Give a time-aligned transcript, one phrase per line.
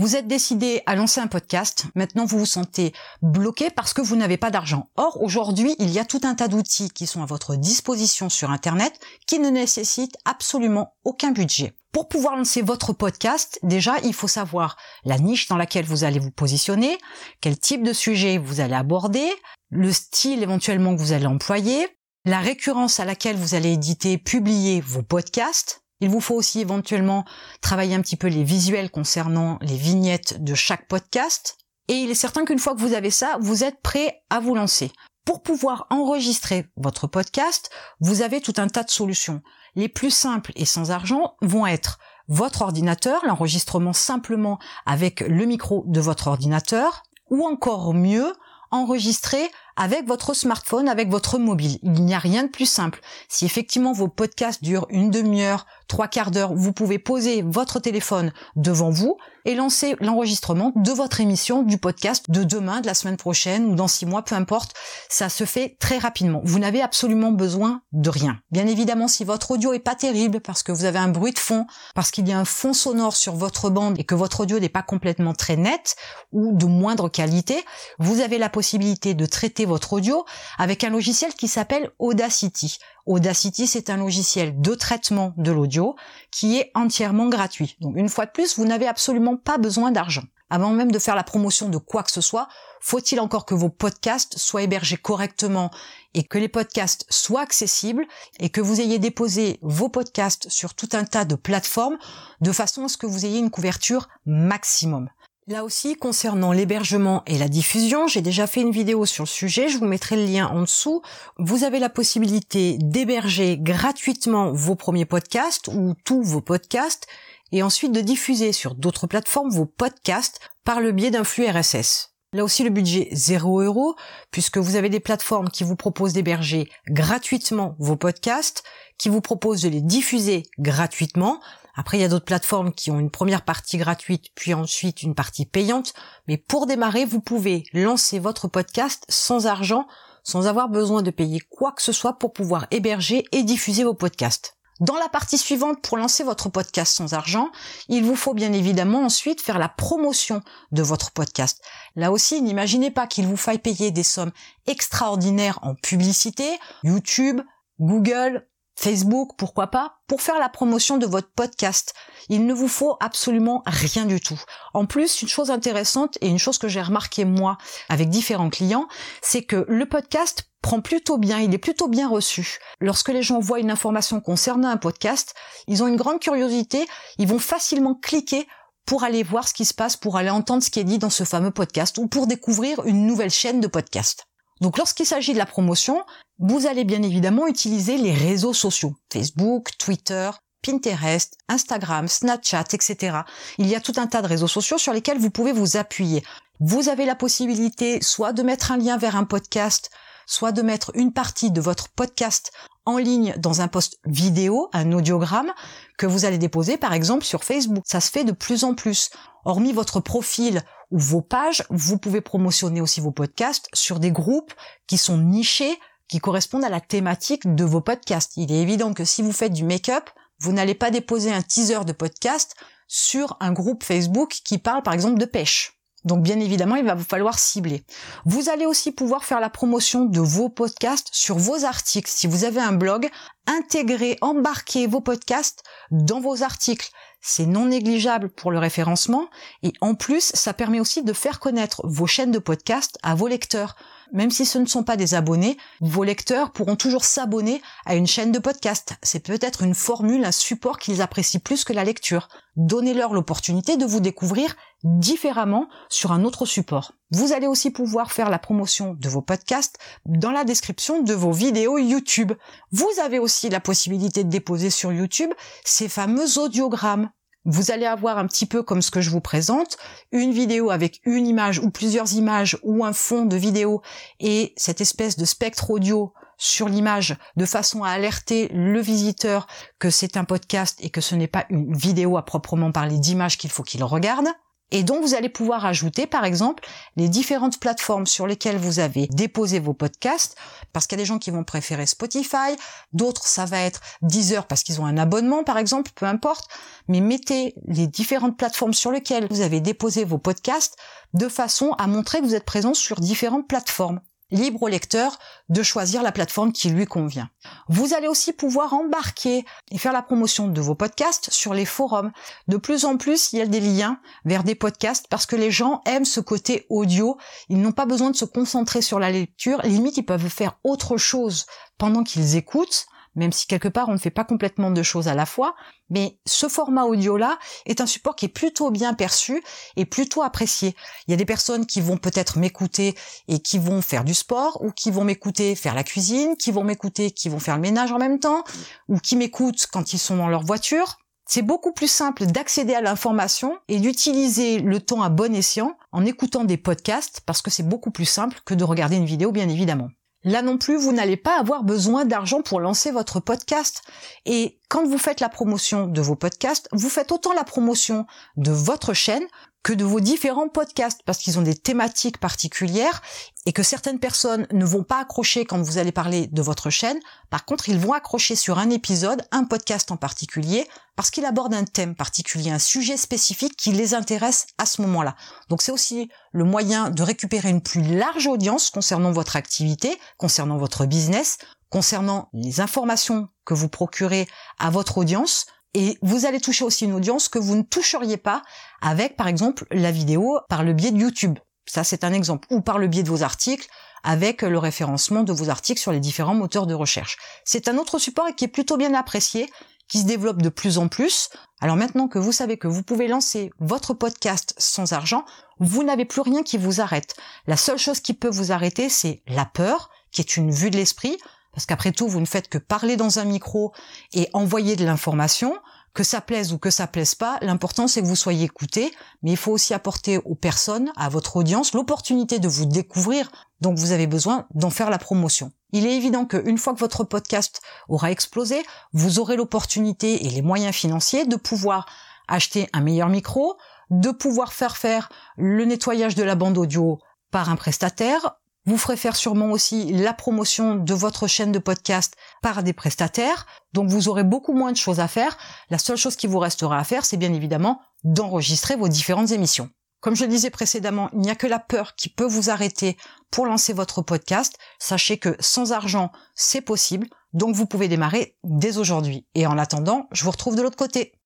[0.00, 4.16] Vous êtes décidé à lancer un podcast, maintenant vous vous sentez bloqué parce que vous
[4.16, 4.88] n'avez pas d'argent.
[4.96, 8.50] Or, aujourd'hui, il y a tout un tas d'outils qui sont à votre disposition sur
[8.50, 11.74] Internet qui ne nécessitent absolument aucun budget.
[11.92, 16.18] Pour pouvoir lancer votre podcast, déjà, il faut savoir la niche dans laquelle vous allez
[16.18, 16.96] vous positionner,
[17.42, 19.30] quel type de sujet vous allez aborder,
[19.68, 21.86] le style éventuellement que vous allez employer,
[22.24, 27.24] la récurrence à laquelle vous allez éditer, publier vos podcasts, il vous faut aussi éventuellement
[27.60, 31.58] travailler un petit peu les visuels concernant les vignettes de chaque podcast.
[31.88, 34.54] Et il est certain qu'une fois que vous avez ça, vous êtes prêt à vous
[34.54, 34.92] lancer.
[35.24, 39.42] Pour pouvoir enregistrer votre podcast, vous avez tout un tas de solutions.
[39.76, 45.84] Les plus simples et sans argent vont être votre ordinateur, l'enregistrement simplement avec le micro
[45.86, 48.32] de votre ordinateur, ou encore mieux,
[48.70, 51.78] enregistrer avec votre smartphone, avec votre mobile.
[51.82, 53.00] Il n'y a rien de plus simple.
[53.28, 58.32] Si effectivement vos podcasts durent une demi-heure, trois quarts d'heure, vous pouvez poser votre téléphone
[58.56, 63.16] devant vous et lancer l'enregistrement de votre émission du podcast de demain, de la semaine
[63.16, 64.74] prochaine ou dans six mois, peu importe.
[65.08, 66.42] Ça se fait très rapidement.
[66.44, 68.38] Vous n'avez absolument besoin de rien.
[68.50, 71.38] Bien évidemment, si votre audio est pas terrible parce que vous avez un bruit de
[71.38, 74.58] fond, parce qu'il y a un fond sonore sur votre bande et que votre audio
[74.58, 75.96] n'est pas complètement très net
[76.32, 77.64] ou de moindre qualité,
[77.98, 80.24] vous avez la possibilité de traiter votre audio
[80.58, 82.78] avec un logiciel qui s'appelle Audacity.
[83.06, 85.96] Audacity, c'est un logiciel de traitement de l'audio
[86.30, 87.76] qui est entièrement gratuit.
[87.80, 90.24] Donc une fois de plus, vous n'avez absolument pas besoin d'argent.
[90.52, 92.48] Avant même de faire la promotion de quoi que ce soit,
[92.80, 95.70] faut-il encore que vos podcasts soient hébergés correctement
[96.12, 98.04] et que les podcasts soient accessibles
[98.40, 101.98] et que vous ayez déposé vos podcasts sur tout un tas de plateformes
[102.40, 105.08] de façon à ce que vous ayez une couverture maximum?
[105.50, 109.68] Là aussi, concernant l'hébergement et la diffusion, j'ai déjà fait une vidéo sur le sujet,
[109.68, 111.02] je vous mettrai le lien en dessous.
[111.38, 117.08] Vous avez la possibilité d'héberger gratuitement vos premiers podcasts ou tous vos podcasts
[117.50, 122.14] et ensuite de diffuser sur d'autres plateformes vos podcasts par le biais d'un flux RSS.
[122.32, 123.96] Là aussi, le budget 0 euros,
[124.30, 128.62] puisque vous avez des plateformes qui vous proposent d'héberger gratuitement vos podcasts,
[128.98, 131.40] qui vous proposent de les diffuser gratuitement,
[131.74, 135.14] après, il y a d'autres plateformes qui ont une première partie gratuite, puis ensuite une
[135.14, 135.94] partie payante.
[136.28, 139.86] Mais pour démarrer, vous pouvez lancer votre podcast sans argent,
[140.22, 143.94] sans avoir besoin de payer quoi que ce soit pour pouvoir héberger et diffuser vos
[143.94, 144.59] podcasts.
[144.80, 147.50] Dans la partie suivante, pour lancer votre podcast sans argent,
[147.88, 150.42] il vous faut bien évidemment ensuite faire la promotion
[150.72, 151.62] de votre podcast.
[151.96, 154.32] Là aussi, n'imaginez pas qu'il vous faille payer des sommes
[154.66, 157.42] extraordinaires en publicité, YouTube,
[157.78, 158.46] Google,
[158.80, 161.92] Facebook, pourquoi pas, pour faire la promotion de votre podcast.
[162.30, 164.40] Il ne vous faut absolument rien du tout.
[164.72, 167.58] En plus, une chose intéressante et une chose que j'ai remarqué moi
[167.90, 168.88] avec différents clients,
[169.20, 172.56] c'est que le podcast prend plutôt bien, il est plutôt bien reçu.
[172.80, 175.34] Lorsque les gens voient une information concernant un podcast,
[175.66, 178.48] ils ont une grande curiosité, ils vont facilement cliquer
[178.86, 181.10] pour aller voir ce qui se passe, pour aller entendre ce qui est dit dans
[181.10, 184.24] ce fameux podcast ou pour découvrir une nouvelle chaîne de podcast.
[184.60, 186.02] Donc lorsqu'il s'agit de la promotion,
[186.40, 190.30] vous allez bien évidemment utiliser les réseaux sociaux, Facebook, Twitter,
[190.62, 193.18] Pinterest, Instagram, Snapchat, etc.
[193.58, 196.24] Il y a tout un tas de réseaux sociaux sur lesquels vous pouvez vous appuyer.
[196.58, 199.90] Vous avez la possibilité soit de mettre un lien vers un podcast,
[200.26, 202.52] soit de mettre une partie de votre podcast
[202.86, 205.52] en ligne dans un post vidéo, un audiogramme,
[205.98, 207.82] que vous allez déposer par exemple sur Facebook.
[207.86, 209.10] Ça se fait de plus en plus.
[209.44, 214.52] Hormis votre profil ou vos pages, vous pouvez promotionner aussi vos podcasts sur des groupes
[214.86, 215.78] qui sont nichés,
[216.10, 218.32] qui correspondent à la thématique de vos podcasts.
[218.36, 220.10] Il est évident que si vous faites du make-up,
[220.40, 222.56] vous n'allez pas déposer un teaser de podcast
[222.88, 225.80] sur un groupe Facebook qui parle par exemple de pêche.
[226.04, 227.84] Donc bien évidemment, il va vous falloir cibler.
[228.24, 232.10] Vous allez aussi pouvoir faire la promotion de vos podcasts sur vos articles.
[232.10, 233.08] Si vous avez un blog,
[233.50, 236.90] intégrer, embarquer vos podcasts dans vos articles.
[237.20, 239.28] C'est non négligeable pour le référencement
[239.62, 243.26] et en plus, ça permet aussi de faire connaître vos chaînes de podcasts à vos
[243.26, 243.76] lecteurs.
[244.12, 248.06] Même si ce ne sont pas des abonnés, vos lecteurs pourront toujours s'abonner à une
[248.06, 248.94] chaîne de podcast.
[249.02, 252.28] C'est peut-être une formule, un support qu'ils apprécient plus que la lecture.
[252.56, 256.92] Donnez-leur l'opportunité de vous découvrir différemment sur un autre support.
[257.10, 261.32] Vous allez aussi pouvoir faire la promotion de vos podcasts dans la description de vos
[261.32, 262.32] vidéos YouTube.
[262.70, 265.30] Vous avez aussi la possibilité de déposer sur YouTube
[265.64, 267.10] ces fameux audiogrammes
[267.46, 269.78] vous allez avoir un petit peu comme ce que je vous présente,
[270.12, 273.80] une vidéo avec une image ou plusieurs images ou un fond de vidéo
[274.18, 279.46] et cette espèce de spectre audio sur l'image de façon à alerter le visiteur
[279.78, 283.38] que c'est un podcast et que ce n'est pas une vidéo à proprement parler d'image
[283.38, 284.28] qu'il faut qu'il regarde.
[284.70, 286.64] Et donc vous allez pouvoir ajouter par exemple
[286.96, 290.36] les différentes plateformes sur lesquelles vous avez déposé vos podcasts,
[290.72, 292.56] parce qu'il y a des gens qui vont préférer Spotify,
[292.92, 296.48] d'autres ça va être Deezer parce qu'ils ont un abonnement par exemple, peu importe,
[296.88, 300.76] mais mettez les différentes plateformes sur lesquelles vous avez déposé vos podcasts
[301.14, 304.00] de façon à montrer que vous êtes présent sur différentes plateformes
[304.30, 305.18] libre au lecteur
[305.48, 307.30] de choisir la plateforme qui lui convient.
[307.68, 312.12] Vous allez aussi pouvoir embarquer et faire la promotion de vos podcasts sur les forums.
[312.48, 315.50] De plus en plus, il y a des liens vers des podcasts parce que les
[315.50, 317.16] gens aiment ce côté audio.
[317.48, 319.62] Ils n'ont pas besoin de se concentrer sur la lecture.
[319.62, 321.46] Limite, ils peuvent faire autre chose
[321.78, 325.14] pendant qu'ils écoutent même si quelque part on ne fait pas complètement de choses à
[325.14, 325.54] la fois,
[325.88, 329.42] mais ce format audio-là est un support qui est plutôt bien perçu
[329.76, 330.74] et plutôt apprécié.
[331.06, 332.96] Il y a des personnes qui vont peut-être m'écouter
[333.28, 336.64] et qui vont faire du sport, ou qui vont m'écouter faire la cuisine, qui vont
[336.64, 338.44] m'écouter, qui vont faire le ménage en même temps,
[338.88, 340.98] ou qui m'écoutent quand ils sont dans leur voiture.
[341.26, 346.04] C'est beaucoup plus simple d'accéder à l'information et d'utiliser le temps à bon escient en
[346.04, 349.48] écoutant des podcasts parce que c'est beaucoup plus simple que de regarder une vidéo bien
[349.48, 349.90] évidemment.
[350.24, 353.82] Là non plus, vous n'allez pas avoir besoin d'argent pour lancer votre podcast.
[354.26, 358.06] Et quand vous faites la promotion de vos podcasts, vous faites autant la promotion
[358.36, 359.24] de votre chaîne
[359.62, 363.02] que de vos différents podcasts parce qu'ils ont des thématiques particulières
[363.46, 366.98] et que certaines personnes ne vont pas accrocher quand vous allez parler de votre chaîne.
[367.30, 370.66] Par contre, ils vont accrocher sur un épisode, un podcast en particulier,
[370.96, 375.14] parce qu'il aborde un thème particulier, un sujet spécifique qui les intéresse à ce moment-là.
[375.48, 380.58] Donc c'est aussi le moyen de récupérer une plus large audience concernant votre activité, concernant
[380.58, 381.38] votre business,
[381.70, 384.28] concernant les informations que vous procurez
[384.58, 388.42] à votre audience, et vous allez toucher aussi une audience que vous ne toucheriez pas
[388.82, 391.38] avec, par exemple, la vidéo par le biais de YouTube.
[391.66, 392.48] Ça, c'est un exemple.
[392.50, 393.68] Ou par le biais de vos articles,
[394.02, 397.16] avec le référencement de vos articles sur les différents moteurs de recherche.
[397.44, 399.50] C'est un autre support qui est plutôt bien apprécié,
[399.88, 401.28] qui se développe de plus en plus.
[401.60, 405.24] Alors maintenant que vous savez que vous pouvez lancer votre podcast sans argent,
[405.58, 407.14] vous n'avez plus rien qui vous arrête.
[407.46, 410.76] La seule chose qui peut vous arrêter, c'est la peur, qui est une vue de
[410.76, 411.18] l'esprit,
[411.52, 413.72] parce qu'après tout, vous ne faites que parler dans un micro
[414.12, 415.56] et envoyer de l'information.
[415.92, 418.92] Que ça plaise ou que ça plaise pas, l'important c'est que vous soyez écouté,
[419.24, 423.28] mais il faut aussi apporter aux personnes, à votre audience, l'opportunité de vous découvrir,
[423.60, 425.50] donc vous avez besoin d'en faire la promotion.
[425.72, 428.62] Il est évident qu'une fois que votre podcast aura explosé,
[428.92, 431.86] vous aurez l'opportunité et les moyens financiers de pouvoir
[432.28, 433.56] acheter un meilleur micro,
[433.90, 437.00] de pouvoir faire faire le nettoyage de la bande audio
[437.32, 438.36] par un prestataire,
[438.66, 443.46] vous ferez faire sûrement aussi la promotion de votre chaîne de podcast par des prestataires.
[443.72, 445.38] Donc vous aurez beaucoup moins de choses à faire.
[445.70, 449.70] La seule chose qui vous restera à faire, c'est bien évidemment d'enregistrer vos différentes émissions.
[450.00, 452.96] Comme je le disais précédemment, il n'y a que la peur qui peut vous arrêter
[453.30, 454.56] pour lancer votre podcast.
[454.78, 457.06] Sachez que sans argent, c'est possible.
[457.32, 459.26] Donc vous pouvez démarrer dès aujourd'hui.
[459.34, 461.19] Et en attendant, je vous retrouve de l'autre côté.